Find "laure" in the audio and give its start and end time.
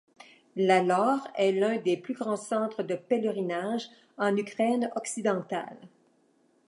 0.81-1.27